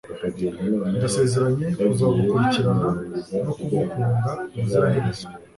ndasezeranye 0.95 1.67
kuzakurikirana 1.79 2.89
no 3.43 3.51
kugukunda 3.57 4.29
ubuziraherezo 4.55 5.25